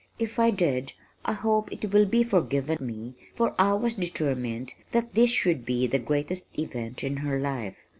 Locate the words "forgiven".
2.23-2.79